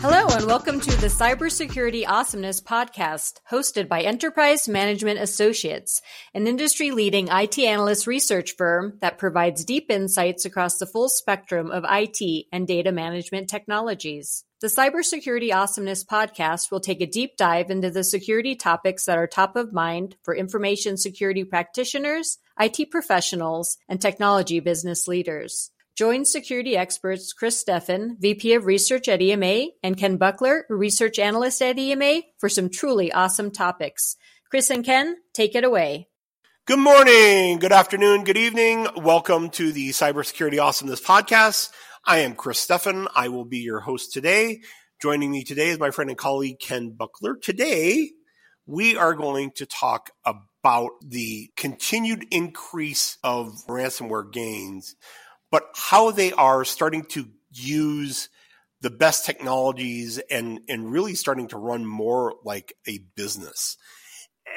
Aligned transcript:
Hello, 0.00 0.26
and 0.36 0.46
welcome 0.46 0.78
to 0.78 1.00
the 1.00 1.08
Cybersecurity 1.08 2.06
Awesomeness 2.06 2.60
Podcast, 2.60 3.40
hosted 3.50 3.88
by 3.88 4.02
Enterprise 4.02 4.68
Management 4.68 5.18
Associates, 5.18 6.00
an 6.32 6.46
industry 6.46 6.92
leading 6.92 7.28
IT 7.28 7.58
analyst 7.58 8.06
research 8.06 8.54
firm 8.56 8.98
that 9.00 9.18
provides 9.18 9.64
deep 9.64 9.90
insights 9.90 10.44
across 10.44 10.78
the 10.78 10.86
full 10.86 11.08
spectrum 11.08 11.70
of 11.70 11.84
IT 11.88 12.46
and 12.52 12.68
data 12.68 12.92
management 12.92 13.48
technologies. 13.48 14.44
The 14.60 14.68
Cybersecurity 14.68 15.52
Awesomeness 15.52 16.04
Podcast 16.04 16.70
will 16.70 16.80
take 16.80 17.00
a 17.00 17.06
deep 17.06 17.36
dive 17.36 17.70
into 17.70 17.90
the 17.90 18.04
security 18.04 18.54
topics 18.54 19.06
that 19.06 19.18
are 19.18 19.26
top 19.26 19.56
of 19.56 19.72
mind 19.72 20.16
for 20.22 20.34
information 20.34 20.96
security 20.96 21.44
practitioners, 21.44 22.38
IT 22.60 22.90
professionals, 22.90 23.76
and 23.88 24.00
technology 24.00 24.60
business 24.60 25.08
leaders. 25.08 25.72
Join 25.96 26.26
security 26.26 26.76
experts 26.76 27.32
Chris 27.32 27.64
Steffen, 27.64 28.20
VP 28.20 28.52
of 28.52 28.66
Research 28.66 29.08
at 29.08 29.22
EMA, 29.22 29.68
and 29.82 29.96
Ken 29.96 30.18
Buckler, 30.18 30.66
Research 30.68 31.18
Analyst 31.18 31.62
at 31.62 31.78
EMA, 31.78 32.20
for 32.36 32.50
some 32.50 32.68
truly 32.68 33.10
awesome 33.10 33.50
topics. 33.50 34.16
Chris 34.50 34.68
and 34.68 34.84
Ken, 34.84 35.16
take 35.32 35.54
it 35.54 35.64
away. 35.64 36.08
Good 36.66 36.80
morning, 36.80 37.60
good 37.60 37.72
afternoon, 37.72 38.24
good 38.24 38.36
evening. 38.36 38.86
Welcome 38.94 39.48
to 39.52 39.72
the 39.72 39.88
Cybersecurity 39.88 40.62
Awesomeness 40.62 41.00
Podcast. 41.00 41.70
I 42.04 42.18
am 42.18 42.34
Chris 42.34 42.66
Steffen. 42.66 43.06
I 43.16 43.28
will 43.28 43.46
be 43.46 43.60
your 43.60 43.80
host 43.80 44.12
today. 44.12 44.60
Joining 45.00 45.30
me 45.30 45.44
today 45.44 45.68
is 45.68 45.78
my 45.78 45.92
friend 45.92 46.10
and 46.10 46.18
colleague 46.18 46.58
Ken 46.60 46.90
Buckler. 46.90 47.36
Today, 47.36 48.10
we 48.66 48.98
are 48.98 49.14
going 49.14 49.52
to 49.52 49.64
talk 49.64 50.10
about 50.26 50.90
the 51.00 51.50
continued 51.56 52.26
increase 52.30 53.16
of 53.24 53.54
ransomware 53.66 54.30
gains 54.30 54.94
but 55.50 55.68
how 55.74 56.10
they 56.10 56.32
are 56.32 56.64
starting 56.64 57.04
to 57.04 57.26
use 57.50 58.28
the 58.80 58.90
best 58.90 59.24
technologies 59.24 60.18
and, 60.30 60.60
and 60.68 60.92
really 60.92 61.14
starting 61.14 61.48
to 61.48 61.56
run 61.56 61.86
more 61.86 62.34
like 62.44 62.74
a 62.86 62.98
business. 63.16 63.76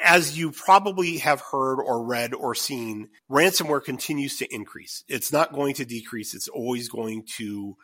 As 0.04 0.38
you 0.38 0.52
probably 0.52 1.18
have 1.18 1.40
heard 1.40 1.80
or 1.80 2.04
read 2.04 2.34
or 2.34 2.54
seen, 2.54 3.08
ransomware 3.30 3.82
continues 3.82 4.38
to 4.38 4.54
increase. 4.54 5.04
It's 5.08 5.32
not 5.32 5.52
going 5.52 5.74
to 5.74 5.84
decrease. 5.84 6.34
It's 6.34 6.48
always 6.48 6.88
going 6.88 7.24
to 7.38 7.76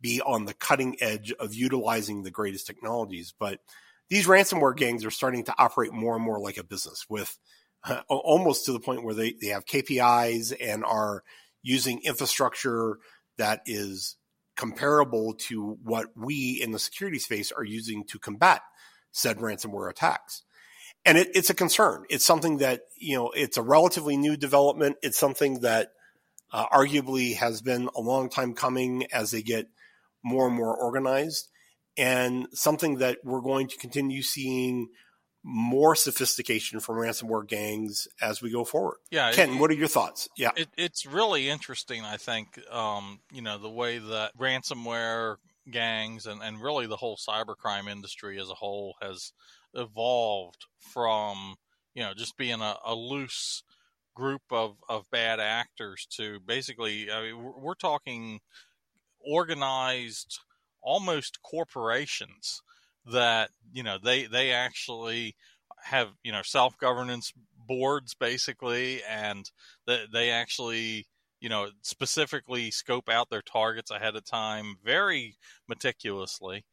be 0.00 0.20
on 0.20 0.44
the 0.44 0.54
cutting 0.54 0.96
edge 1.00 1.32
of 1.32 1.54
utilizing 1.54 2.22
the 2.22 2.30
greatest 2.30 2.66
technologies. 2.66 3.32
But 3.38 3.60
these 4.10 4.26
ransomware 4.26 4.76
gangs 4.76 5.04
are 5.04 5.10
starting 5.10 5.44
to 5.44 5.54
operate 5.58 5.92
more 5.92 6.14
and 6.14 6.24
more 6.24 6.38
like 6.38 6.58
a 6.58 6.64
business 6.64 7.06
with 7.08 7.38
uh, 7.84 8.00
almost 8.08 8.66
to 8.66 8.72
the 8.72 8.80
point 8.80 9.04
where 9.04 9.14
they, 9.14 9.32
they 9.40 9.48
have 9.48 9.66
KPIs 9.66 10.54
and 10.60 10.84
are 10.84 11.22
using 11.64 12.00
infrastructure 12.04 12.98
that 13.36 13.62
is 13.66 14.16
comparable 14.56 15.34
to 15.34 15.76
what 15.82 16.06
we 16.14 16.60
in 16.62 16.70
the 16.70 16.78
security 16.78 17.18
space 17.18 17.50
are 17.50 17.64
using 17.64 18.04
to 18.04 18.20
combat 18.20 18.62
said 19.10 19.38
ransomware 19.38 19.90
attacks. 19.90 20.42
And 21.04 21.18
it, 21.18 21.28
it's 21.34 21.50
a 21.50 21.54
concern. 21.54 22.04
It's 22.08 22.24
something 22.24 22.58
that, 22.58 22.82
you 22.96 23.16
know, 23.16 23.30
it's 23.30 23.56
a 23.56 23.62
relatively 23.62 24.16
new 24.16 24.36
development. 24.36 24.96
It's 25.02 25.18
something 25.18 25.60
that 25.60 25.88
uh, 26.52 26.66
arguably 26.68 27.34
has 27.34 27.62
been 27.62 27.88
a 27.96 28.00
long 28.00 28.28
time 28.28 28.54
coming 28.54 29.06
as 29.12 29.32
they 29.32 29.42
get 29.42 29.66
more 30.22 30.46
and 30.46 30.56
more 30.56 30.74
organized 30.74 31.48
and 31.96 32.46
something 32.52 32.98
that 32.98 33.18
we're 33.24 33.40
going 33.40 33.68
to 33.68 33.76
continue 33.76 34.22
seeing 34.22 34.88
more 35.46 35.94
sophistication 35.94 36.80
from 36.80 36.96
ransomware 36.96 37.46
gangs 37.46 38.08
as 38.22 38.40
we 38.40 38.50
go 38.50 38.64
forward. 38.64 38.96
Yeah, 39.10 39.30
Ken, 39.32 39.50
it, 39.50 39.60
what 39.60 39.70
are 39.70 39.74
your 39.74 39.88
thoughts? 39.88 40.26
Yeah, 40.38 40.52
it, 40.56 40.68
it's 40.78 41.04
really 41.04 41.50
interesting. 41.50 42.02
I 42.02 42.16
think 42.16 42.58
um, 42.72 43.20
you 43.30 43.42
know 43.42 43.58
the 43.58 43.70
way 43.70 43.98
that 43.98 44.36
ransomware 44.38 45.36
gangs 45.70 46.26
and, 46.26 46.42
and 46.42 46.62
really 46.62 46.86
the 46.86 46.96
whole 46.96 47.16
cybercrime 47.16 47.88
industry 47.88 48.40
as 48.40 48.48
a 48.48 48.54
whole 48.54 48.96
has 49.00 49.32
evolved 49.74 50.66
from 50.78 51.56
you 51.94 52.02
know 52.02 52.14
just 52.14 52.36
being 52.38 52.60
a, 52.60 52.76
a 52.84 52.94
loose 52.94 53.62
group 54.14 54.42
of, 54.50 54.76
of 54.88 55.10
bad 55.10 55.40
actors 55.40 56.06
to 56.08 56.38
basically 56.40 57.10
I 57.10 57.22
mean, 57.22 57.52
we're 57.58 57.74
talking 57.74 58.40
organized 59.20 60.38
almost 60.82 61.42
corporations 61.42 62.62
that 63.06 63.50
you 63.72 63.82
know 63.82 63.98
they 64.02 64.26
they 64.26 64.52
actually 64.52 65.34
have 65.82 66.08
you 66.22 66.32
know 66.32 66.42
self 66.42 66.76
governance 66.78 67.32
boards 67.66 68.14
basically, 68.14 69.02
and 69.08 69.50
they, 69.86 70.04
they 70.12 70.30
actually 70.30 71.06
you 71.40 71.48
know 71.48 71.68
specifically 71.82 72.70
scope 72.70 73.08
out 73.08 73.30
their 73.30 73.42
targets 73.42 73.90
ahead 73.90 74.16
of 74.16 74.24
time 74.24 74.76
very 74.84 75.36
meticulously, 75.68 76.64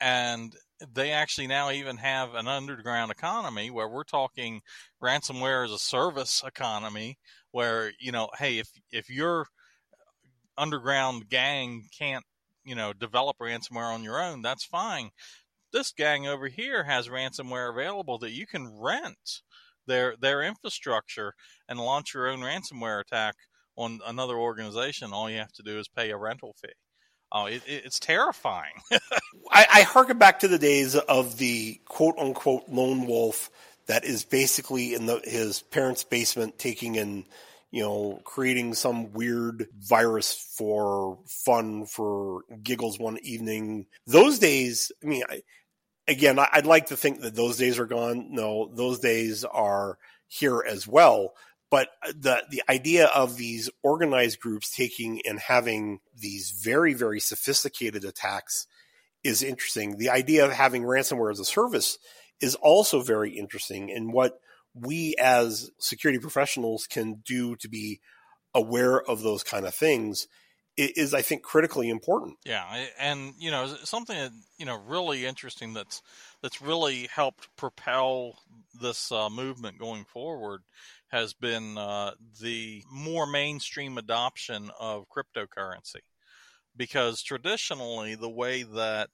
and 0.00 0.54
they 0.94 1.12
actually 1.12 1.46
now 1.46 1.70
even 1.70 1.96
have 1.96 2.34
an 2.34 2.48
underground 2.48 3.10
economy 3.10 3.70
where 3.70 3.88
we're 3.88 4.04
talking 4.04 4.60
ransomware 5.02 5.64
as 5.64 5.72
a 5.72 5.78
service 5.78 6.42
economy 6.46 7.18
where 7.52 7.92
you 8.00 8.12
know 8.12 8.28
hey 8.38 8.58
if 8.58 8.68
if 8.90 9.08
your 9.08 9.46
underground 10.58 11.28
gang 11.28 11.84
can't 11.96 12.24
you 12.64 12.74
know 12.74 12.92
develop 12.92 13.36
ransomware 13.38 13.92
on 13.92 14.02
your 14.02 14.20
own 14.20 14.42
that's 14.42 14.64
fine 14.64 15.10
this 15.72 15.92
gang 15.92 16.26
over 16.26 16.48
here 16.48 16.84
has 16.84 17.08
ransomware 17.08 17.70
available 17.70 18.18
that 18.18 18.32
you 18.32 18.46
can 18.46 18.68
rent 18.78 19.42
their 19.86 20.14
their 20.20 20.42
infrastructure 20.42 21.34
and 21.68 21.80
launch 21.80 22.14
your 22.14 22.28
own 22.28 22.40
ransomware 22.40 23.00
attack 23.00 23.34
on 23.76 24.00
another 24.06 24.36
organization. 24.36 25.12
All 25.12 25.30
you 25.30 25.38
have 25.38 25.52
to 25.52 25.62
do 25.62 25.78
is 25.78 25.88
pay 25.88 26.10
a 26.10 26.16
rental 26.16 26.54
fee. 26.60 26.72
Oh, 27.32 27.46
it, 27.46 27.62
it's 27.66 27.98
terrifying. 27.98 28.74
I, 29.50 29.66
I 29.72 29.82
harken 29.82 30.18
back 30.18 30.40
to 30.40 30.48
the 30.48 30.58
days 30.58 30.96
of 30.96 31.38
the 31.38 31.80
quote 31.86 32.18
unquote 32.18 32.68
lone 32.68 33.06
wolf 33.06 33.50
that 33.86 34.04
is 34.04 34.24
basically 34.24 34.94
in 34.94 35.06
the, 35.06 35.20
his 35.24 35.62
parents' 35.62 36.04
basement 36.04 36.58
taking 36.58 36.96
in, 36.96 37.24
you 37.70 37.82
know, 37.82 38.20
creating 38.24 38.74
some 38.74 39.12
weird 39.12 39.66
virus 39.78 40.34
for 40.56 41.18
fun 41.26 41.86
for 41.86 42.42
giggles 42.62 42.98
one 42.98 43.18
evening. 43.22 43.86
Those 44.06 44.38
days, 44.38 44.92
I 45.02 45.06
mean, 45.06 45.22
I, 45.28 45.42
again, 46.08 46.38
I'd 46.38 46.66
like 46.66 46.86
to 46.86 46.96
think 46.96 47.20
that 47.20 47.34
those 47.34 47.56
days 47.56 47.78
are 47.78 47.86
gone. 47.86 48.28
No, 48.30 48.70
those 48.74 48.98
days 48.98 49.44
are 49.44 49.98
here 50.28 50.62
as 50.66 50.86
well. 50.86 51.34
But 51.70 51.88
uh, 52.06 52.12
the 52.18 52.44
the 52.50 52.62
idea 52.68 53.06
of 53.06 53.36
these 53.36 53.70
organized 53.82 54.40
groups 54.40 54.74
taking 54.74 55.22
and 55.26 55.38
having 55.38 56.00
these 56.14 56.50
very 56.62 56.94
very 56.94 57.20
sophisticated 57.20 58.04
attacks 58.04 58.66
is 59.24 59.42
interesting. 59.42 59.96
The 59.96 60.10
idea 60.10 60.44
of 60.44 60.52
having 60.52 60.82
ransomware 60.82 61.30
as 61.30 61.40
a 61.40 61.44
service 61.44 61.98
is 62.40 62.54
also 62.56 63.00
very 63.00 63.38
interesting, 63.38 63.90
and 63.90 64.12
what 64.12 64.38
we 64.74 65.14
as 65.18 65.70
security 65.78 66.18
professionals 66.18 66.86
can 66.86 67.22
do 67.24 67.56
to 67.56 67.68
be 67.68 68.00
aware 68.54 69.00
of 69.00 69.22
those 69.22 69.42
kind 69.42 69.66
of 69.66 69.74
things 69.74 70.28
is 70.76 71.14
I 71.14 71.22
think 71.22 71.42
critically 71.42 71.88
important. 71.90 72.38
Yeah, 72.44 72.64
and 72.98 73.34
you 73.38 73.50
know 73.50 73.66
something 73.84 74.16
that 74.16 74.32
you 74.58 74.66
know 74.66 74.78
really 74.86 75.26
interesting 75.26 75.74
that's 75.74 76.02
that's 76.42 76.62
really 76.62 77.08
helped 77.08 77.48
propel 77.56 78.38
this 78.80 79.12
uh, 79.12 79.28
movement 79.28 79.78
going 79.78 80.04
forward 80.04 80.62
has 81.08 81.34
been 81.34 81.76
uh, 81.76 82.12
the 82.40 82.82
more 82.90 83.26
mainstream 83.26 83.98
adoption 83.98 84.70
of 84.80 85.04
cryptocurrency, 85.08 86.00
because 86.76 87.22
traditionally 87.22 88.14
the 88.14 88.30
way 88.30 88.62
that 88.62 89.10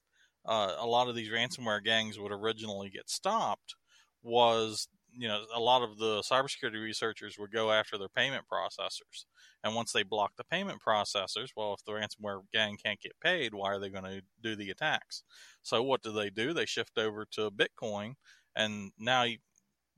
uh, 0.46 0.75
a 0.78 0.86
lot 0.86 1.08
of 1.08 1.16
these 1.16 1.30
ransomware 1.30 1.82
gangs 1.82 2.19
would 2.19 2.32
originally 2.32 2.88
get 2.88 3.10
stopped 3.10 3.75
was 4.22 4.88
you 5.12 5.28
know 5.28 5.44
a 5.54 5.60
lot 5.60 5.82
of 5.82 5.98
the 5.98 6.22
cybersecurity 6.22 6.82
researchers 6.82 7.38
would 7.38 7.52
go 7.52 7.70
after 7.72 7.98
their 7.98 8.08
payment 8.08 8.44
processors 8.50 9.24
and 9.64 9.74
once 9.74 9.92
they 9.92 10.02
block 10.02 10.32
the 10.36 10.44
payment 10.44 10.80
processors, 10.86 11.48
well, 11.56 11.74
if 11.74 11.84
the 11.84 11.92
ransomware 11.92 12.42
gang 12.52 12.76
can't 12.82 13.00
get 13.00 13.19
paid, 13.20 13.54
why 13.54 13.72
are 13.72 13.80
they 13.80 13.91
going 13.91 14.04
to 14.04 14.22
do 14.43 14.55
the 14.55 14.70
attacks? 14.70 15.25
So 15.62 15.82
what 15.82 16.02
do 16.02 16.12
they 16.12 16.31
do? 16.31 16.52
They 16.52 16.66
shift 16.66 16.96
over 16.96 17.26
to 17.32 17.50
Bitcoin, 17.50 18.14
and 18.55 18.93
now 18.99 19.25
you, 19.25 19.38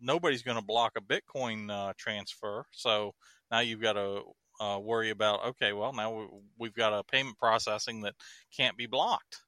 nobody's 0.01 0.43
going 0.43 0.57
to 0.57 0.65
block 0.65 0.93
a 0.97 1.01
Bitcoin 1.01 1.71
uh, 1.71 1.93
transfer. 1.99 2.65
So 2.73 3.15
now 3.51 3.61
you've 3.61 3.83
got 3.83 3.95
to 3.95 4.23
uh, 4.61 4.79
worry 4.79 5.11
about 5.11 5.45
okay, 5.45 5.73
well 5.73 5.93
now 5.93 6.29
we've 6.59 6.75
got 6.75 6.93
a 6.93 7.03
payment 7.03 7.39
processing 7.39 8.03
that 8.03 8.15
can't 8.55 8.77
be 8.77 8.87
blocked. 8.87 9.39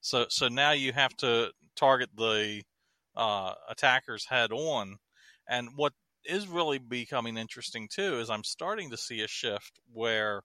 So 0.00 0.26
so 0.28 0.48
now 0.48 0.72
you 0.72 0.92
have 0.92 1.16
to 1.18 1.50
target 1.74 2.10
the 2.16 2.62
uh, 3.16 3.54
attackers 3.68 4.26
head 4.26 4.52
on. 4.52 4.98
And 5.48 5.70
what 5.76 5.92
is 6.24 6.48
really 6.48 6.78
becoming 6.78 7.36
interesting 7.36 7.88
too 7.88 8.18
is 8.18 8.30
I'm 8.30 8.44
starting 8.44 8.90
to 8.90 8.96
see 8.96 9.22
a 9.22 9.28
shift 9.28 9.80
where 9.92 10.42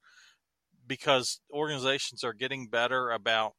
because 0.87 1.39
organizations 1.51 2.23
are 2.23 2.33
getting 2.33 2.67
better 2.67 3.11
about 3.11 3.55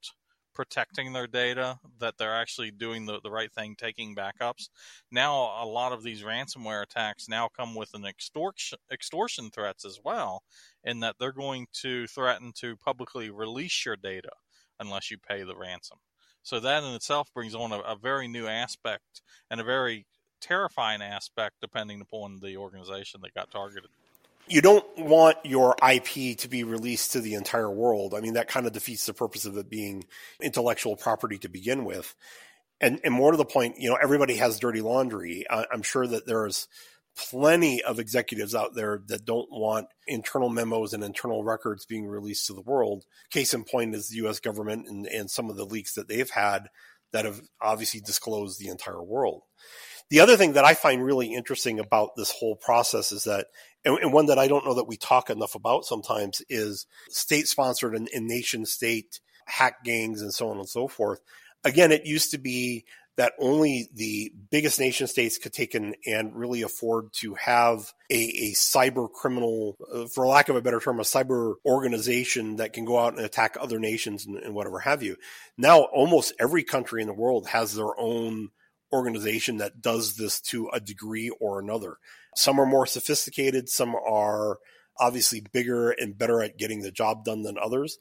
protecting 0.56 1.12
their 1.12 1.26
data, 1.26 1.78
that 2.00 2.14
they're 2.16 2.34
actually 2.34 2.70
doing 2.70 3.04
the, 3.04 3.20
the 3.22 3.30
right 3.30 3.52
thing, 3.52 3.74
taking 3.76 4.16
backups. 4.16 4.70
Now, 5.12 5.62
a 5.62 5.66
lot 5.66 5.92
of 5.92 6.02
these 6.02 6.22
ransomware 6.22 6.82
attacks 6.82 7.28
now 7.28 7.48
come 7.54 7.74
with 7.74 7.92
an 7.92 8.06
extortion, 8.06 8.78
extortion 8.90 9.50
threats 9.50 9.84
as 9.84 10.00
well, 10.02 10.42
in 10.82 11.00
that 11.00 11.16
they're 11.20 11.32
going 11.32 11.66
to 11.82 12.06
threaten 12.06 12.52
to 12.60 12.74
publicly 12.76 13.28
release 13.28 13.84
your 13.84 13.96
data 13.96 14.30
unless 14.80 15.10
you 15.10 15.18
pay 15.18 15.42
the 15.42 15.56
ransom. 15.56 15.98
So 16.42 16.58
that 16.60 16.82
in 16.82 16.94
itself 16.94 17.28
brings 17.34 17.54
on 17.54 17.72
a, 17.72 17.80
a 17.80 17.96
very 17.96 18.26
new 18.26 18.46
aspect 18.46 19.20
and 19.50 19.60
a 19.60 19.64
very 19.64 20.06
terrifying 20.40 21.02
aspect 21.02 21.56
depending 21.60 22.00
upon 22.00 22.38
the 22.40 22.56
organization 22.56 23.20
that 23.22 23.34
got 23.34 23.50
targeted 23.50 23.90
you 24.48 24.60
don't 24.60 24.86
want 24.96 25.38
your 25.44 25.74
IP 25.86 26.38
to 26.38 26.48
be 26.48 26.64
released 26.64 27.12
to 27.12 27.20
the 27.20 27.34
entire 27.34 27.70
world. 27.70 28.14
I 28.14 28.20
mean, 28.20 28.34
that 28.34 28.48
kind 28.48 28.66
of 28.66 28.72
defeats 28.72 29.06
the 29.06 29.14
purpose 29.14 29.44
of 29.44 29.56
it 29.56 29.68
being 29.68 30.04
intellectual 30.40 30.96
property 30.96 31.38
to 31.38 31.48
begin 31.48 31.84
with. 31.84 32.14
And, 32.80 33.00
and 33.04 33.12
more 33.12 33.32
to 33.32 33.36
the 33.36 33.44
point, 33.44 33.76
you 33.78 33.88
know, 33.88 33.98
everybody 34.00 34.36
has 34.36 34.60
dirty 34.60 34.82
laundry. 34.82 35.44
I'm 35.50 35.82
sure 35.82 36.06
that 36.06 36.26
there's 36.26 36.68
plenty 37.16 37.82
of 37.82 37.98
executives 37.98 38.54
out 38.54 38.74
there 38.74 39.00
that 39.06 39.24
don't 39.24 39.50
want 39.50 39.88
internal 40.06 40.50
memos 40.50 40.92
and 40.92 41.02
internal 41.02 41.42
records 41.42 41.86
being 41.86 42.06
released 42.06 42.46
to 42.46 42.52
the 42.52 42.60
world. 42.60 43.04
Case 43.30 43.54
in 43.54 43.64
point 43.64 43.94
is 43.94 44.08
the 44.08 44.26
US 44.26 44.38
government 44.38 44.86
and, 44.86 45.06
and 45.06 45.30
some 45.30 45.48
of 45.48 45.56
the 45.56 45.64
leaks 45.64 45.94
that 45.94 46.08
they've 46.08 46.30
had 46.30 46.68
that 47.12 47.24
have 47.24 47.40
obviously 47.60 48.00
disclosed 48.00 48.60
the 48.60 48.68
entire 48.68 49.02
world. 49.02 49.42
The 50.10 50.20
other 50.20 50.36
thing 50.36 50.52
that 50.52 50.64
I 50.64 50.74
find 50.74 51.04
really 51.04 51.34
interesting 51.34 51.80
about 51.80 52.16
this 52.16 52.30
whole 52.30 52.56
process 52.56 53.10
is 53.10 53.24
that, 53.24 53.46
and, 53.84 53.98
and 53.98 54.12
one 54.12 54.26
that 54.26 54.38
I 54.38 54.46
don't 54.46 54.64
know 54.64 54.74
that 54.74 54.86
we 54.88 54.96
talk 54.96 55.30
enough 55.30 55.54
about 55.54 55.84
sometimes, 55.84 56.42
is 56.48 56.86
state 57.08 57.48
sponsored 57.48 57.94
and, 57.94 58.08
and 58.14 58.26
nation 58.26 58.66
state 58.66 59.20
hack 59.46 59.84
gangs 59.84 60.22
and 60.22 60.32
so 60.32 60.48
on 60.48 60.58
and 60.58 60.68
so 60.68 60.88
forth. 60.88 61.20
Again, 61.64 61.90
it 61.90 62.06
used 62.06 62.30
to 62.30 62.38
be 62.38 62.84
that 63.16 63.32
only 63.38 63.88
the 63.94 64.30
biggest 64.50 64.78
nation 64.78 65.06
states 65.06 65.38
could 65.38 65.52
take 65.52 65.74
in 65.74 65.94
and 66.06 66.36
really 66.36 66.62
afford 66.62 67.12
to 67.14 67.34
have 67.34 67.92
a, 68.10 68.14
a 68.14 68.52
cyber 68.52 69.10
criminal, 69.10 69.76
uh, 69.92 70.04
for 70.14 70.26
lack 70.26 70.48
of 70.50 70.56
a 70.56 70.60
better 70.60 70.80
term, 70.80 71.00
a 71.00 71.02
cyber 71.02 71.54
organization 71.64 72.56
that 72.56 72.74
can 72.74 72.84
go 72.84 72.98
out 72.98 73.16
and 73.16 73.24
attack 73.24 73.56
other 73.58 73.78
nations 73.78 74.26
and, 74.26 74.36
and 74.36 74.54
whatever 74.54 74.80
have 74.80 75.02
you. 75.02 75.16
Now, 75.56 75.84
almost 75.84 76.34
every 76.38 76.62
country 76.62 77.00
in 77.00 77.08
the 77.08 77.14
world 77.14 77.48
has 77.48 77.74
their 77.74 77.98
own 77.98 78.50
organization 78.92 79.58
that 79.58 79.80
does 79.80 80.16
this 80.16 80.40
to 80.40 80.68
a 80.72 80.80
degree 80.80 81.30
or 81.40 81.58
another. 81.58 81.98
Some 82.34 82.60
are 82.60 82.66
more 82.66 82.86
sophisticated, 82.86 83.68
some 83.68 83.94
are 83.94 84.58
obviously 84.98 85.44
bigger 85.52 85.90
and 85.90 86.16
better 86.16 86.42
at 86.42 86.58
getting 86.58 86.82
the 86.82 86.90
job 86.90 87.24
done 87.24 87.42
than 87.42 87.58
others. 87.58 87.98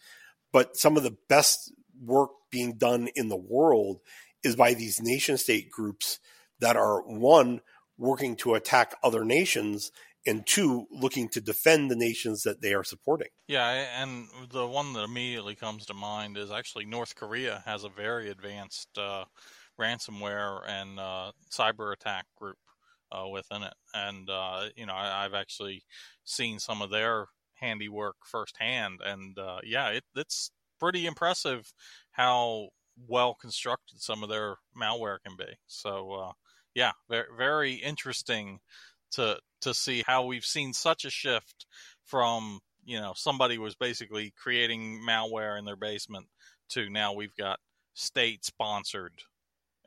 But 0.52 0.78
some 0.78 0.98
of 0.98 1.04
the 1.04 1.18
best 1.28 1.74
work 2.02 2.30
being 2.52 2.78
done 2.78 3.10
in 3.16 3.30
the 3.30 3.38
world 3.38 4.00
is 4.44 4.56
by 4.56 4.74
these 4.74 5.02
nation 5.02 5.38
state 5.38 5.70
groups 5.70 6.20
that 6.60 6.78
are 6.78 7.02
one, 7.02 7.62
working 7.98 8.36
to 8.38 8.54
attack 8.54 8.96
other 9.04 9.26
nations 9.26 9.92
and 10.26 10.46
two, 10.46 10.88
looking 10.90 11.30
to 11.30 11.42
defend 11.42 11.90
the 11.92 11.96
nations 11.96 12.44
that 12.44 12.62
they 12.62 12.74
are 12.74 12.84
supporting. 12.84 13.28
Yeah, 13.48 13.70
and 14.02 14.28
the 14.52 14.66
one 14.66 14.94
that 14.94 15.04
immediately 15.04 15.56
comes 15.56 15.86
to 15.86 15.94
mind 15.94 16.38
is 16.38 16.52
actually 16.52 16.86
North 16.86 17.16
Korea 17.16 17.62
has 17.66 17.84
a 17.84 17.90
very 17.90 18.30
advanced 18.30 18.98
uh, 18.98 19.26
ransomware 19.80 20.62
and 20.68 21.00
uh, 21.00 21.32
cyber 21.52 21.94
attack 21.94 22.26
group 22.38 22.58
uh, 23.12 23.28
within 23.28 23.64
it. 23.64 23.74
And, 23.94 24.30
uh, 24.30 24.70
you 24.76 24.86
know, 24.86 24.96
I, 24.96 25.24
have 25.24 25.34
actually 25.34 25.84
seen 26.24 26.60
some 26.60 26.82
of 26.82 26.90
their 26.90 27.28
handiwork 27.54 28.16
firsthand. 28.26 29.00
And 29.04 29.38
uh, 29.38 29.60
yeah, 29.64 29.90
it, 29.90 30.04
it's 30.16 30.52
pretty 30.80 31.06
impressive 31.06 31.72
how 32.12 32.70
well 33.08 33.36
constructed 33.36 34.02
some 34.02 34.24
of 34.24 34.30
their 34.30 34.56
malware 34.80 35.18
can 35.26 35.36
be. 35.38 35.54
So, 35.68 36.12
uh, 36.12 36.32
yeah, 36.74 36.92
very, 37.10 37.26
very 37.38 37.74
interesting 37.74 38.60
to 39.12 39.40
to 39.62 39.74
see 39.74 40.04
how 40.06 40.26
we've 40.26 40.46
seen 40.46 40.74
such 40.74 41.06
a 41.06 41.10
shift 41.10 41.66
from 42.04 42.60
you 42.84 43.00
know 43.00 43.14
somebody 43.16 43.58
was 43.58 43.76
basically 43.76 44.34
creating 44.38 45.02
malware 45.08 45.58
in 45.58 45.66
their 45.66 45.76
basement 45.78 46.28
to 46.70 46.90
now 46.90 47.14
we've 47.14 47.36
got 47.36 47.60
state 47.94 48.44
sponsored 48.44 49.14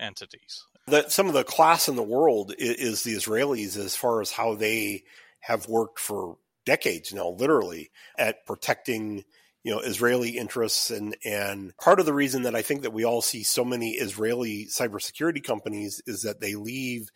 entities. 0.00 0.64
That 0.86 1.12
some 1.12 1.28
of 1.28 1.34
the 1.34 1.44
class 1.44 1.88
in 1.88 1.96
the 1.96 2.02
world 2.02 2.54
is, 2.58 2.76
is 2.76 3.02
the 3.02 3.14
Israelis 3.14 3.76
as 3.76 3.94
far 3.94 4.20
as 4.20 4.30
how 4.30 4.54
they 4.54 5.04
have 5.40 5.68
worked 5.68 5.98
for 5.98 6.38
decades 6.64 7.12
now, 7.12 7.28
literally, 7.28 7.90
at 8.18 8.46
protecting 8.46 9.24
you 9.64 9.74
know 9.74 9.80
Israeli 9.80 10.30
interests 10.30 10.90
and 10.90 11.16
and 11.24 11.76
part 11.76 12.00
of 12.00 12.06
the 12.06 12.14
reason 12.14 12.42
that 12.42 12.54
I 12.54 12.62
think 12.62 12.82
that 12.82 12.92
we 12.92 13.04
all 13.04 13.20
see 13.20 13.42
so 13.42 13.64
many 13.64 13.92
Israeli 13.92 14.66
cybersecurity 14.66 15.42
companies 15.44 16.00
is 16.06 16.22
that 16.22 16.40
they 16.40 16.54
leave 16.54 17.10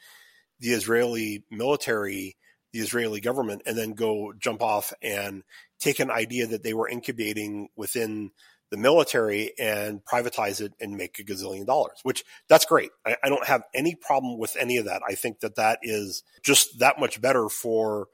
the 0.61 0.70
Israeli 0.73 1.44
military, 1.50 2.37
the 2.73 2.81
Israeli 2.81 3.20
government, 3.20 3.62
and 3.67 3.76
then 3.76 3.93
go 3.93 4.32
jump 4.38 4.62
off 4.62 4.93
and 5.02 5.44
take 5.81 5.99
an 5.99 6.11
idea 6.11 6.46
that 6.46 6.62
they 6.62 6.75
were 6.75 6.88
incubating 6.88 7.69
within 7.76 8.31
the 8.73 8.79
military 8.79 9.53
and 9.59 10.03
privatize 10.03 10.63
it 10.63 10.73
and 10.81 10.97
make 10.97 11.19
a 11.19 11.23
gazillion 11.23 11.67
dollars, 11.67 11.99
which 12.05 12.25
that's 12.49 12.65
great. 12.65 12.91
I, 13.07 13.17
I, 13.23 13.29
don't 13.29 13.47
have 13.47 13.65
any 13.75 13.95
problem 13.95 14.39
with 14.39 14.57
any 14.57 14.79
of 14.79 14.87
that. 14.87 15.03
I 15.07 15.15
think 15.15 15.41
that 15.41 15.57
that 15.57 15.81
is 15.83 16.23
just 16.43 16.79
that 16.79 16.99
much 16.99 17.21
better 17.21 17.51
for 17.51 18.09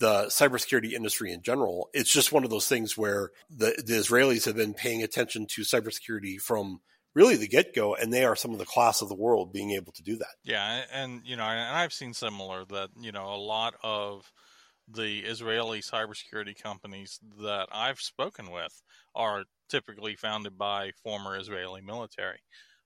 the 0.00 0.26
cybersecurity 0.26 0.92
industry 0.92 1.32
in 1.32 1.40
general. 1.40 1.88
It's 1.94 2.12
just 2.12 2.32
one 2.32 2.44
of 2.44 2.50
those 2.50 2.68
things 2.68 2.98
where 2.98 3.30
the, 3.48 3.82
the 3.84 3.94
Israelis 3.94 4.44
have 4.44 4.56
been 4.56 4.74
paying 4.74 5.02
attention 5.02 5.46
to 5.52 5.62
cybersecurity 5.62 6.38
from 6.38 6.82
really 7.14 7.36
the 7.36 7.48
get 7.48 7.74
go, 7.74 7.94
and 7.94 8.12
they 8.12 8.26
are 8.26 8.36
some 8.36 8.52
of 8.52 8.58
the 8.58 8.66
class 8.66 9.00
of 9.00 9.08
the 9.08 9.14
world 9.14 9.54
being 9.54 9.70
able 9.70 9.92
to 9.92 10.02
do 10.02 10.16
that. 10.16 10.34
Yeah, 10.42 10.82
and 10.92 11.22
you 11.24 11.36
know, 11.36 11.44
and 11.44 11.76
I've 11.76 11.94
seen 11.94 12.12
similar 12.12 12.66
that 12.66 12.90
you 13.00 13.10
know 13.10 13.32
a 13.32 13.40
lot 13.40 13.72
of 13.82 14.30
the 14.88 15.20
Israeli 15.20 15.80
cybersecurity 15.80 16.60
companies 16.60 17.18
that 17.42 17.68
I've 17.72 18.00
spoken 18.00 18.50
with 18.50 18.82
are 19.14 19.44
typically 19.68 20.16
founded 20.16 20.58
by 20.58 20.92
former 21.02 21.36
Israeli 21.36 21.80
military. 21.80 22.40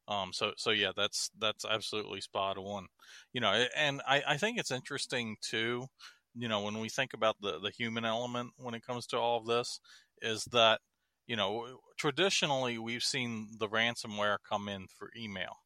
Um, 0.06 0.32
so, 0.32 0.52
so 0.56 0.70
yeah, 0.70 0.92
that's 0.96 1.30
that's 1.38 1.64
absolutely 1.64 2.20
spot 2.20 2.56
on. 2.56 2.86
You 3.32 3.40
know, 3.40 3.66
and 3.76 4.00
I, 4.06 4.22
I 4.26 4.36
think 4.38 4.58
it's 4.58 4.70
interesting 4.70 5.36
too. 5.42 5.86
You 6.34 6.48
know, 6.48 6.62
when 6.62 6.78
we 6.80 6.88
think 6.88 7.12
about 7.14 7.36
the 7.40 7.58
the 7.60 7.70
human 7.70 8.04
element 8.04 8.50
when 8.56 8.74
it 8.74 8.86
comes 8.86 9.06
to 9.08 9.18
all 9.18 9.38
of 9.38 9.46
this, 9.46 9.80
is 10.22 10.44
that 10.52 10.80
you 11.26 11.36
know 11.36 11.80
traditionally 11.98 12.78
we've 12.78 13.02
seen 13.02 13.48
the 13.58 13.68
ransomware 13.68 14.38
come 14.48 14.68
in 14.68 14.86
for 14.88 15.10
email. 15.16 15.56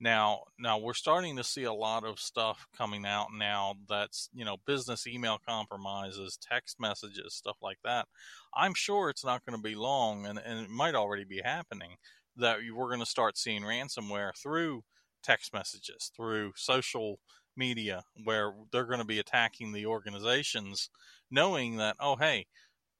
Now, 0.00 0.44
now 0.58 0.78
we're 0.78 0.94
starting 0.94 1.36
to 1.36 1.44
see 1.44 1.64
a 1.64 1.72
lot 1.72 2.04
of 2.04 2.18
stuff 2.18 2.66
coming 2.76 3.04
out 3.04 3.28
now 3.34 3.74
that's, 3.86 4.30
you 4.32 4.46
know, 4.46 4.56
business 4.66 5.06
email 5.06 5.38
compromises, 5.46 6.38
text 6.40 6.80
messages, 6.80 7.34
stuff 7.34 7.58
like 7.60 7.78
that. 7.84 8.08
I'm 8.54 8.72
sure 8.74 9.10
it's 9.10 9.24
not 9.24 9.44
going 9.44 9.58
to 9.58 9.62
be 9.62 9.74
long 9.74 10.24
and, 10.24 10.38
and 10.38 10.60
it 10.60 10.70
might 10.70 10.94
already 10.94 11.24
be 11.24 11.42
happening 11.44 11.96
that 12.36 12.58
we're 12.74 12.88
going 12.88 13.00
to 13.00 13.06
start 13.06 13.36
seeing 13.36 13.62
ransomware 13.62 14.32
through 14.42 14.84
text 15.22 15.52
messages, 15.52 16.10
through 16.16 16.52
social 16.56 17.20
media, 17.56 18.02
where 18.24 18.54
they're 18.72 18.86
going 18.86 19.00
to 19.00 19.04
be 19.04 19.18
attacking 19.18 19.72
the 19.72 19.84
organizations 19.84 20.88
knowing 21.30 21.76
that, 21.76 21.96
oh, 22.00 22.16
hey, 22.16 22.46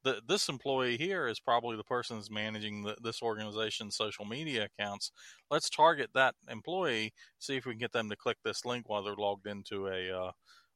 the, 0.04 0.20
this 0.26 0.48
employee 0.48 0.96
here 0.96 1.26
is 1.26 1.40
probably 1.40 1.76
the 1.76 1.84
person 1.84 2.16
that's 2.16 2.30
managing 2.30 2.82
the, 2.82 2.96
this 3.02 3.22
organization's 3.22 3.96
social 3.96 4.24
media 4.24 4.66
accounts. 4.66 5.12
Let's 5.50 5.68
target 5.68 6.10
that 6.14 6.34
employee, 6.48 7.12
see 7.38 7.56
if 7.56 7.66
we 7.66 7.72
can 7.72 7.80
get 7.80 7.92
them 7.92 8.10
to 8.10 8.16
click 8.16 8.38
this 8.44 8.64
link 8.64 8.88
while 8.88 9.02
they're 9.02 9.14
logged 9.14 9.46
into 9.46 9.88
a 9.88 10.10
uh, 10.10 10.30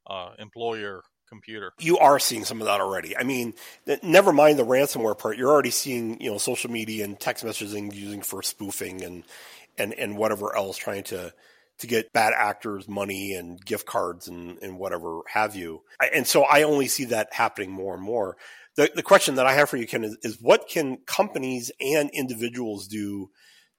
uh, 0.07 0.35
employer 0.39 1.03
computer. 1.29 1.73
You 1.81 1.99
are 1.99 2.19
seeing 2.19 2.45
some 2.45 2.61
of 2.61 2.67
that 2.67 2.81
already. 2.81 3.17
I 3.17 3.23
mean, 3.23 3.55
never 4.03 4.33
mind 4.33 4.59
the 4.59 4.65
ransomware 4.65 5.19
part. 5.19 5.39
You're 5.39 5.51
already 5.51 5.71
seeing 5.71 6.21
you 6.21 6.31
know 6.31 6.39
social 6.39 6.71
media 6.71 7.05
and 7.05 7.19
text 7.19 7.45
messaging 7.45 7.95
using 7.95 8.23
for 8.23 8.43
spoofing 8.43 9.03
and 9.03 9.25
and 9.79 9.95
and 9.95 10.17
whatever 10.17 10.55
else, 10.57 10.77
trying 10.77 11.05
to 11.05 11.33
to 11.79 11.87
get 11.87 12.13
bad 12.13 12.33
actors 12.37 12.87
money 12.87 13.35
and 13.35 13.65
gift 13.65 13.87
cards 13.87 14.29
and 14.29 14.59
and 14.63 14.79
whatever 14.79 15.21
have 15.33 15.57
you. 15.57 15.83
And 16.15 16.27
so 16.27 16.45
I 16.45 16.63
only 16.63 16.87
see 16.89 17.07
that 17.07 17.33
happening 17.33 17.71
more 17.71 17.95
and 17.95 18.03
more 18.03 18.37
the, 18.77 18.91
the 18.95 19.03
question 19.03 19.37
that 19.37 19.47
I 19.47 19.55
have 19.55 19.71
for 19.71 19.77
you, 19.77 19.87
Ken, 19.87 20.05
is, 20.05 20.17
is 20.23 20.39
what 20.41 20.69
can 20.69 20.99
companies 21.07 21.71
and 21.81 22.11
individuals 22.11 22.89
do 22.89 23.31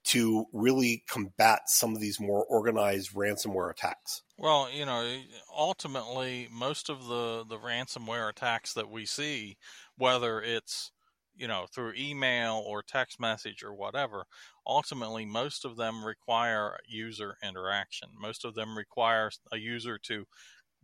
to 0.04 0.46
really 0.52 1.02
combat 1.08 1.62
some 1.66 1.94
of 1.94 2.00
these 2.00 2.20
more 2.20 2.44
organized 2.44 3.12
ransomware 3.12 3.70
attacks? 3.70 4.22
Well, 4.38 4.68
you 4.72 4.86
know, 4.86 5.18
ultimately, 5.54 6.48
most 6.52 6.88
of 6.88 7.06
the, 7.06 7.44
the 7.48 7.58
ransomware 7.58 8.30
attacks 8.30 8.72
that 8.74 8.88
we 8.88 9.04
see, 9.04 9.56
whether 9.98 10.40
it's 10.40 10.92
you 11.36 11.46
know 11.46 11.66
through 11.72 11.92
email 11.98 12.62
or 12.66 12.82
text 12.82 13.20
message 13.20 13.62
or 13.62 13.74
whatever 13.74 14.24
ultimately 14.66 15.26
most 15.26 15.64
of 15.66 15.76
them 15.76 16.04
require 16.04 16.78
user 16.88 17.36
interaction 17.46 18.08
most 18.18 18.44
of 18.44 18.54
them 18.54 18.76
require 18.76 19.30
a 19.52 19.58
user 19.58 19.98
to 19.98 20.24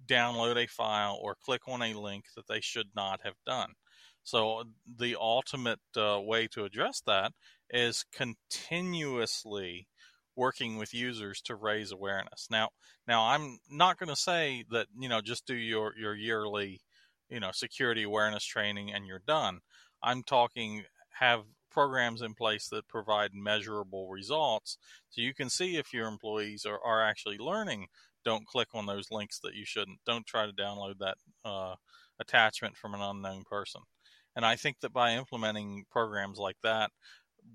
download 0.06 0.62
a 0.62 0.66
file 0.66 1.18
or 1.22 1.34
click 1.34 1.62
on 1.66 1.80
a 1.80 1.94
link 1.94 2.26
that 2.36 2.46
they 2.48 2.60
should 2.60 2.88
not 2.94 3.20
have 3.24 3.36
done 3.46 3.72
so 4.24 4.64
the 4.98 5.16
ultimate 5.18 5.80
uh, 5.96 6.20
way 6.20 6.46
to 6.48 6.64
address 6.64 7.02
that 7.06 7.32
is 7.70 8.04
continuously 8.12 9.88
working 10.36 10.76
with 10.76 10.94
users 10.94 11.40
to 11.42 11.54
raise 11.54 11.92
awareness. 11.92 12.48
Now, 12.50 12.70
now 13.06 13.28
I'm 13.28 13.58
not 13.70 13.98
going 13.98 14.08
to 14.08 14.16
say 14.16 14.64
that 14.70 14.86
you 14.98 15.08
know 15.08 15.20
just 15.20 15.46
do 15.46 15.54
your 15.54 15.94
your 15.98 16.14
yearly 16.14 16.80
you 17.28 17.40
know 17.40 17.50
security 17.52 18.04
awareness 18.04 18.44
training 18.44 18.92
and 18.92 19.06
you're 19.06 19.22
done. 19.26 19.60
I'm 20.02 20.22
talking 20.22 20.84
have 21.20 21.42
programs 21.70 22.22
in 22.22 22.34
place 22.34 22.68
that 22.68 22.88
provide 22.88 23.30
measurable 23.34 24.08
results 24.08 24.76
so 25.08 25.22
you 25.22 25.32
can 25.32 25.48
see 25.48 25.76
if 25.76 25.92
your 25.92 26.06
employees 26.06 26.66
are, 26.66 26.78
are 26.84 27.02
actually 27.02 27.38
learning. 27.38 27.86
Don't 28.24 28.46
click 28.46 28.68
on 28.74 28.86
those 28.86 29.10
links 29.10 29.40
that 29.40 29.54
you 29.54 29.64
shouldn't. 29.64 29.98
Don't 30.06 30.26
try 30.26 30.46
to 30.46 30.52
download 30.52 30.98
that 30.98 31.16
uh, 31.44 31.74
attachment 32.20 32.76
from 32.76 32.94
an 32.94 33.00
unknown 33.00 33.44
person. 33.48 33.82
And 34.34 34.44
I 34.44 34.56
think 34.56 34.80
that 34.80 34.92
by 34.92 35.14
implementing 35.14 35.84
programs 35.90 36.38
like 36.38 36.56
that, 36.62 36.90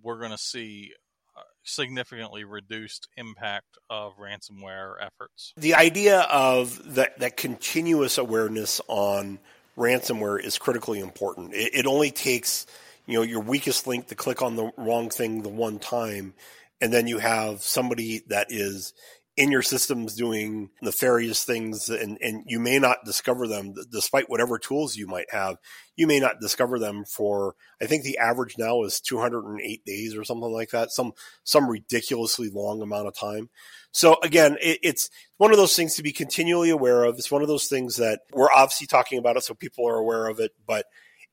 we're 0.03 0.19
going 0.19 0.31
to 0.31 0.38
see 0.38 0.91
uh, 1.36 1.41
significantly 1.63 2.43
reduced 2.43 3.07
impact 3.17 3.77
of 3.89 4.13
ransomware 4.17 4.93
efforts. 5.01 5.53
The 5.57 5.75
idea 5.75 6.22
of 6.22 6.96
that, 6.96 7.19
that 7.19 7.38
continuous 7.38 8.17
awareness 8.17 8.81
on 8.88 9.39
ransomware 9.77 10.43
is 10.43 10.57
critically 10.57 11.00
important. 11.00 11.53
It, 11.53 11.74
it 11.74 11.86
only 11.86 12.12
takes 12.12 12.65
you 13.05 13.17
know 13.17 13.24
your 13.24 13.39
weakest 13.39 13.88
link 13.88 14.07
to 14.07 14.15
click 14.15 14.41
on 14.41 14.55
the 14.55 14.72
wrong 14.77 15.10
thing 15.10 15.41
the 15.41 15.50
one 15.50 15.79
time, 15.79 16.34
and 16.81 16.91
then 16.91 17.07
you 17.07 17.19
have 17.19 17.63
somebody 17.63 18.24
that 18.27 18.48
is 18.50 18.93
in 19.38 19.51
your 19.51 19.62
systems 19.62 20.15
doing 20.15 20.70
nefarious 20.82 21.44
things 21.44 21.89
and, 21.89 22.17
and 22.22 22.44
you 22.48 22.60
may 22.60 22.79
not 22.79 23.06
discover 23.06 23.48
them 23.48 23.74
despite 23.91 24.29
whatever 24.29 24.58
tools 24.58 24.96
you 24.96 25.08
might 25.08 25.32
have 25.32 25.58
you 25.96 26.08
may 26.08 26.20
not 26.20 26.41
discover 26.41 26.79
them 26.79 27.06
for 27.06 27.56
i 27.79 27.86
think 27.86 28.03
the 28.03 28.17
average 28.17 28.58
now 28.58 28.82
is 28.84 29.00
208 29.00 29.86
days 29.86 30.15
or 30.15 30.24
something 30.24 30.51
like 30.51 30.72
that 30.72 30.91
some 30.91 31.13
some 31.44 31.70
ridiculously 31.70 32.50
long 32.50 32.82
amount 32.82 33.08
of 33.08 33.15
time. 33.15 33.50
So 33.91 34.17
again 34.22 34.58
it, 34.62 34.79
it's 34.84 35.10
one 35.38 35.51
of 35.51 35.58
those 35.58 35.75
things 35.75 35.96
to 35.96 36.03
be 36.03 36.12
continually 36.12 36.70
aware 36.70 37.03
of. 37.03 37.15
It's 37.15 37.32
one 37.32 37.41
of 37.41 37.48
those 37.48 37.67
things 37.67 37.98
that 37.98 38.22
we're 38.34 38.51
obviously 38.51 38.88
talking 38.88 39.20
about 39.20 39.38
it 39.38 39.44
so 39.44 39.53
people 39.53 39.88
are 39.88 39.98
aware 39.98 40.27
of 40.27 40.39
it 40.39 40.51
but 40.65 40.86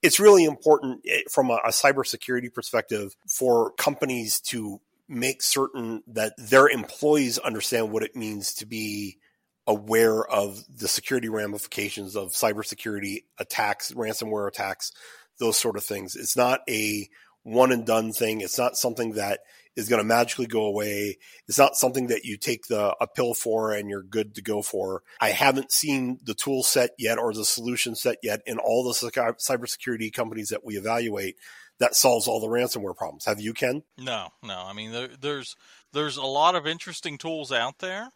it's 0.03 0.21
really 0.21 0.45
important 0.45 1.01
eh, 1.09 1.23
from 1.31 1.51
a, 1.51 1.59
a 1.65 1.71
cybersecurity 1.71 2.53
perspective 2.53 3.17
for 3.27 3.73
companies 3.73 4.41
to 4.41 4.81
make 5.09 5.43
certain 5.43 6.03
that 6.07 6.33
their 6.39 6.69
employees 6.69 7.39
understand 7.39 7.93
what 7.93 8.03
it 8.03 8.17
means 8.17 8.55
to 8.55 8.67
be 8.67 9.19
aware 9.67 10.25
of 10.27 10.63
the 10.79 10.89
security 10.89 11.29
ramifications 11.29 12.17
of 12.17 12.31
cybersecurity 12.31 13.25
attacks, 13.39 13.93
ransomware 13.93 14.49
attacks, 14.49 14.93
those 15.39 15.59
sort 15.59 15.77
of 15.77 15.85
things. 15.85 16.17
It's 16.17 16.37
not 16.37 16.61
a 16.69 17.09
one 17.43 17.73
and 17.73 17.87
done 17.87 18.13
thing. 18.13 18.41
It's 18.41 18.59
not 18.59 18.77
something 18.77 19.13
that 19.13 19.41
is 19.77 19.89
going 19.89 20.01
to 20.01 20.07
magically 20.07 20.47
go 20.47 20.65
away. 20.65 21.19
It's 21.49 21.59
not 21.59 21.77
something 21.77 22.09
that 22.09 22.25
you 22.25 22.37
take 22.37 22.67
the 22.67 22.95
a 23.01 23.07
pill 23.07 23.35
for 23.35 23.73
and 23.73 23.89
you're 23.89 24.03
good 24.03 24.35
to 24.37 24.43
go 24.43 24.63
for. 24.63 25.03
I 25.21 25.31
haven't 25.31 25.73
seen 25.73 26.19
the 26.23 26.35
tool 26.35 26.63
set 26.63 26.91
yet 26.99 27.19
or 27.19 27.33
the 27.33 27.45
solution 27.45 27.95
set 27.95 28.19
yet 28.23 28.41
in 28.47 28.59
all 28.59 28.85
the 28.85 28.93
cybersecurity 28.93 30.13
companies 30.13 30.49
that 30.49 30.65
we 30.65 30.77
evaluate 30.77 31.37
that 31.79 31.95
solves 31.95 32.29
all 32.29 32.41
the 32.41 32.47
ransomware 32.47 32.97
problems. 32.97 33.25
Have 33.25 33.41
you, 33.41 33.53
Ken? 33.53 33.83
No, 33.99 34.29
no. 34.43 34.63
I 34.65 34.73
mean, 34.73 34.93
there, 34.93 35.09
there's 35.21 35.57
there's 35.93 36.17
a 36.17 36.23
lot 36.23 36.55
of 36.55 36.67
interesting 36.67 37.19
tools 37.19 37.51
out 37.51 37.79
there, 37.79 38.11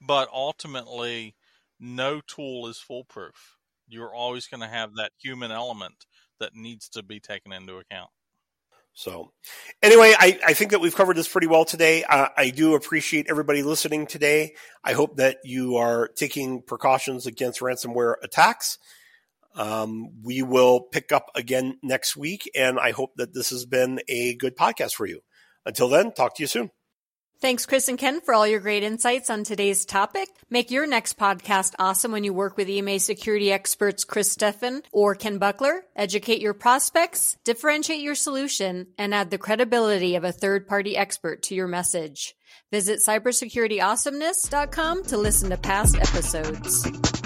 but 0.00 0.28
ultimately, 0.32 1.34
no 1.78 2.20
tool 2.26 2.66
is 2.68 2.78
foolproof. 2.78 3.56
You're 3.86 4.14
always 4.14 4.46
going 4.46 4.62
to 4.62 4.68
have 4.68 4.94
that 4.94 5.12
human 5.18 5.50
element 5.50 6.06
that 6.40 6.54
needs 6.54 6.88
to 6.90 7.02
be 7.02 7.20
taken 7.20 7.52
into 7.52 7.76
account. 7.76 8.10
So, 8.94 9.32
anyway, 9.82 10.14
I, 10.18 10.38
I 10.46 10.52
think 10.52 10.72
that 10.72 10.80
we've 10.80 10.94
covered 10.94 11.16
this 11.16 11.28
pretty 11.28 11.46
well 11.46 11.64
today. 11.64 12.04
Uh, 12.04 12.28
I 12.36 12.50
do 12.50 12.74
appreciate 12.74 13.26
everybody 13.30 13.62
listening 13.62 14.06
today. 14.06 14.54
I 14.84 14.92
hope 14.92 15.16
that 15.16 15.38
you 15.44 15.76
are 15.76 16.08
taking 16.08 16.60
precautions 16.62 17.26
against 17.26 17.60
ransomware 17.60 18.14
attacks. 18.22 18.78
Um, 19.54 20.10
we 20.22 20.42
will 20.42 20.80
pick 20.80 21.10
up 21.10 21.30
again 21.34 21.78
next 21.82 22.16
week, 22.16 22.50
and 22.54 22.78
I 22.78 22.90
hope 22.90 23.16
that 23.16 23.34
this 23.34 23.50
has 23.50 23.64
been 23.64 24.00
a 24.08 24.34
good 24.36 24.56
podcast 24.56 24.92
for 24.92 25.06
you. 25.06 25.20
Until 25.64 25.88
then, 25.88 26.12
talk 26.12 26.36
to 26.36 26.42
you 26.42 26.46
soon. 26.46 26.70
Thanks, 27.42 27.66
Chris 27.66 27.88
and 27.88 27.98
Ken, 27.98 28.20
for 28.20 28.34
all 28.34 28.46
your 28.46 28.60
great 28.60 28.84
insights 28.84 29.28
on 29.28 29.42
today's 29.42 29.84
topic. 29.84 30.28
Make 30.48 30.70
your 30.70 30.86
next 30.86 31.18
podcast 31.18 31.74
awesome 31.76 32.12
when 32.12 32.22
you 32.22 32.32
work 32.32 32.56
with 32.56 32.70
EMA 32.70 33.00
security 33.00 33.50
experts 33.50 34.04
Chris 34.04 34.32
Steffen 34.32 34.84
or 34.92 35.16
Ken 35.16 35.38
Buckler. 35.38 35.82
Educate 35.96 36.40
your 36.40 36.54
prospects, 36.54 37.36
differentiate 37.42 38.00
your 38.00 38.14
solution, 38.14 38.86
and 38.96 39.12
add 39.12 39.32
the 39.32 39.38
credibility 39.38 40.14
of 40.14 40.22
a 40.22 40.30
third 40.30 40.68
party 40.68 40.96
expert 40.96 41.42
to 41.42 41.56
your 41.56 41.66
message. 41.66 42.36
Visit 42.70 43.00
cybersecurityawesomeness.com 43.04 45.02
to 45.06 45.16
listen 45.16 45.50
to 45.50 45.56
past 45.56 45.96
episodes. 45.96 47.21